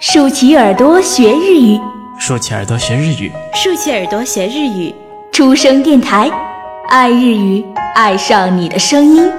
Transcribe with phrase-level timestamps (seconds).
[0.00, 1.80] 竖起耳朵学日语，
[2.18, 4.94] 竖起耳朵学日语，竖起耳朵学日语。
[5.32, 6.30] 出生电台，
[6.88, 7.64] 爱日语，
[7.94, 9.30] 爱上你的声音。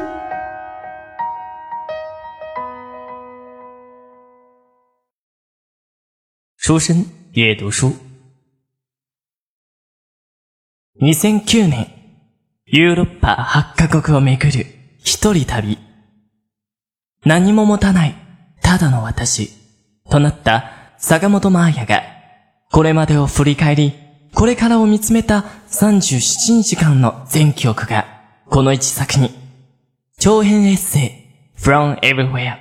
[6.58, 7.96] 书生阅读书。
[11.00, 11.88] 2009年、
[12.66, 14.66] ヨーロッパ8カ国を巡る
[15.04, 15.78] 一人旅。
[17.24, 18.16] 何も持たない、
[18.62, 19.52] ただの私、
[20.13, 22.03] となった坂本真綾が、
[22.71, 23.95] これまでを振り返り、
[24.35, 28.05] これからを見つめた37日間の全記憶が、
[28.51, 29.31] この一作に、
[30.19, 32.59] 長編エッセイ、From Everywhere。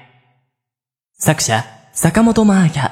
[1.18, 2.92] 作者、坂本真綾。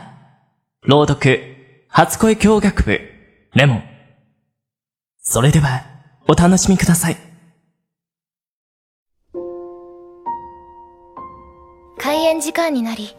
[0.84, 1.40] 朗読、
[1.88, 3.00] 初恋教学部、
[3.54, 3.84] レモン。
[5.22, 5.86] それでは、
[6.28, 7.18] お楽しみください。
[11.98, 13.16] 開演時間になり、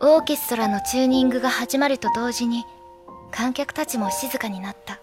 [0.00, 2.64] オーケストラのチューニングが始まると同時に、
[3.32, 5.00] 観客たちも静かになった。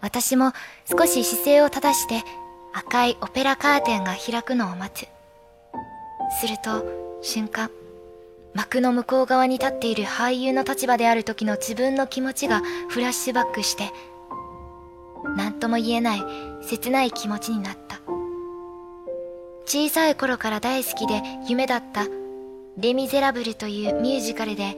[0.00, 0.52] 私も
[0.90, 2.22] 少し姿勢を正して
[2.72, 5.08] 赤いオペラカーテンが開くのを待つ。
[6.40, 6.86] すると、
[7.20, 7.70] 瞬間、
[8.54, 13.90] 幕の向こう側に立っている俳優の立場である時の自分の気持ちがフラッシュバックして、
[15.36, 16.24] 何とも言えない
[16.62, 18.00] 切ない気持ちになった。
[19.66, 22.06] 小さい頃から大好きで夢だった
[22.80, 24.76] レ・ミゼラブルというミュージカルで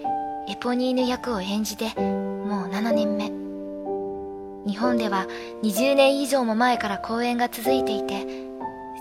[0.48, 3.30] エポニーヌ役を演じてもう7年目。
[4.66, 5.26] 日本では
[5.62, 8.26] 20年以上も前から公演が続いていて、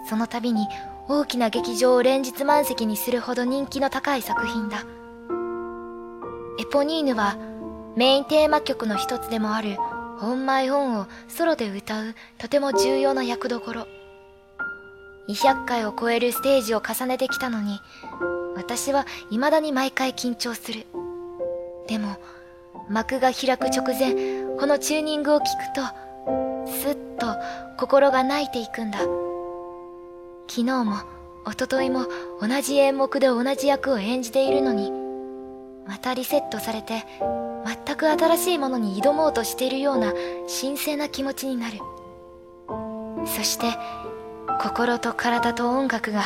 [0.10, 0.68] その度に
[1.08, 4.84] 大きな劇場を連日満席にするほど人気の高い作品だ。
[6.60, 7.38] エポニーヌは
[7.96, 9.78] メインテーマ曲の一つでもある
[10.18, 13.88] 本マイオンをソロで歌うとても重要な役どころ。
[15.30, 17.80] 200回を超えるステージを重ねてきたのに、
[18.60, 20.86] 私は未だに毎回緊張する。
[21.88, 22.18] でも、
[22.90, 27.38] 幕が開く直前、このチューニングを聞くと、すっと
[27.78, 29.00] 心が泣いていくんだ。
[30.50, 30.98] 昨日も、
[31.48, 32.06] 一昨日も
[32.42, 34.92] 同じ演目で同じ役を演じているのに、
[35.88, 37.06] またリセットされて、
[37.66, 40.12] 全く新しいものに挑もうとしているような
[40.62, 41.78] 神聖な気持ちになる。
[43.26, 43.68] そして、
[44.62, 46.26] 心と体と音楽が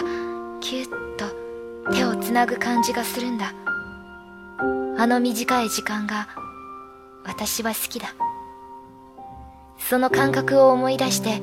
[0.61, 1.42] キュッと
[1.91, 3.53] 手をつなぐ感じがするんだ。
[4.97, 6.27] あの短い時間が
[7.25, 8.13] 私は好きだ。
[9.77, 11.41] その感覚を思い出して、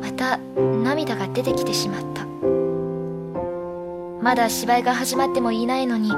[0.00, 2.26] また涙が出てきてしまった。
[4.22, 6.10] まだ芝居が始まってもいないのに、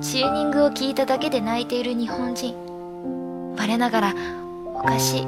[0.00, 2.54] チューニングを聞いただけで泣いている日本人。
[3.56, 4.14] 我ながら
[4.74, 5.26] おかしい。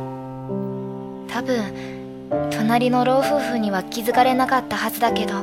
[1.28, 5.34] 多分、隣の老夫婦には気づかれなかったはずだけど、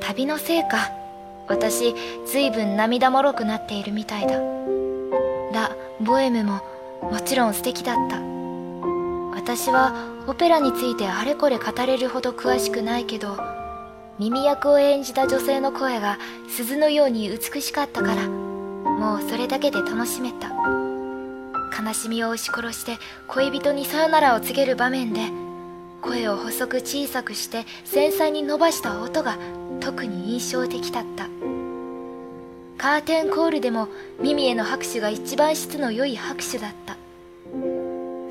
[0.00, 0.90] 旅のせいか、
[1.50, 1.94] 私、
[2.26, 4.38] ずいぶん涙もろくなっているみたいだ。
[5.52, 6.60] ラ・ボエムも、
[7.02, 8.20] もちろん素敵だった。
[9.34, 9.92] 私は、
[10.28, 13.36] オペラについてあれこれ語れるほど詳しくないけど、
[14.20, 16.18] 耳役を演じた女性の声が
[16.48, 20.50] 鈴のように美しかったから、もうそれだけで楽しめた。
[21.82, 22.96] 悲しみを押し殺して
[23.26, 25.22] 恋人にさよならを告げる場面で、
[26.00, 29.36] 声を細く小さくして繊細に伸ばした音が
[29.80, 31.28] 特に印象的だった
[32.80, 33.88] カーテンコールでも
[34.22, 36.96] 耳への拍手が一番質の良い拍手だった。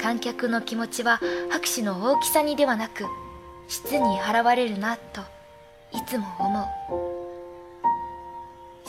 [0.01, 1.19] 観客の気持ちは
[1.51, 3.05] 拍手の大きさにではなく
[3.67, 5.21] 質に払われるなと
[5.91, 6.65] いつも思う。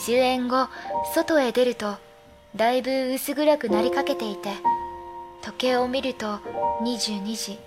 [0.00, 0.68] 終演後
[1.14, 1.96] 外へ出ると
[2.56, 4.48] だいぶ薄暗くなりかけていて
[5.42, 6.38] 時計を見ると
[6.82, 7.58] 22時。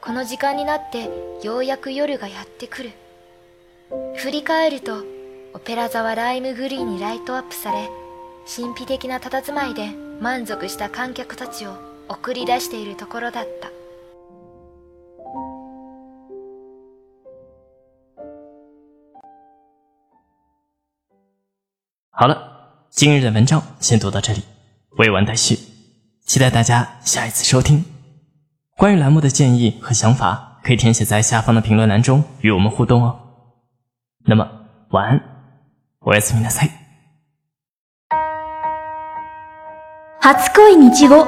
[0.00, 1.10] この時間になって
[1.42, 2.92] ようやく夜がやってくる。
[4.16, 5.04] 振り返ると、
[5.56, 7.88] オペラ座はライムグリーンにライトアップされ、
[8.44, 9.88] 神秘的な佇まいで
[10.20, 11.72] 満足した観客たちを
[12.10, 13.70] 送り出しているところだった。
[22.10, 22.36] 好了，
[22.90, 24.42] 今日的文章先读到这里，
[24.98, 25.58] 未完待续，
[26.26, 27.82] 期待大家下一次收听。
[28.76, 33.18] 关于栏目的建议和想法，可以填写在下方的评论栏中与我们互动哦。
[34.26, 34.46] 那么，
[34.90, 35.35] 晚安，
[36.05, 36.71] おやすみなさい。
[40.19, 41.25] 初恋日語、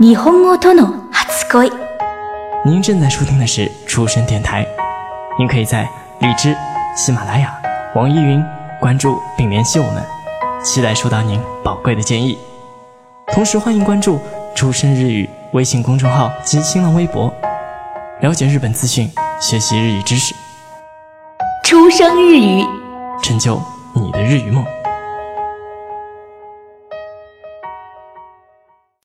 [0.00, 1.72] 日本語との初恋。
[2.64, 4.66] 您正在收听的是出生电台，
[5.38, 5.88] 您可以在
[6.20, 6.56] 荔枝、
[6.96, 7.52] 喜马拉雅、
[7.94, 8.44] 网易云
[8.80, 10.04] 关注并联系我们，
[10.62, 12.38] 期待收到您宝贵的建议。
[13.32, 14.20] 同时，欢迎关注
[14.54, 17.32] 出生日语微信公众号及新浪微博，
[18.20, 19.10] 了解日本资讯，
[19.40, 20.34] 学习日语知识，
[21.64, 22.64] 出生日语。
[23.22, 23.62] 成就
[23.93, 24.76] 你的日语梦。